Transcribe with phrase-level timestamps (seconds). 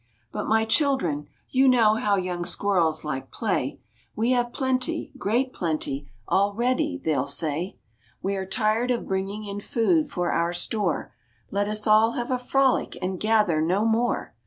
[0.31, 3.79] "But my children you know how young squirrels like play
[4.15, 7.77] 'We have plenty, great plenty, already,' they'll say.
[8.23, 11.13] 'We are tired of bringing in food for our store;
[11.51, 14.33] Let us all have a frolic and gather no more!'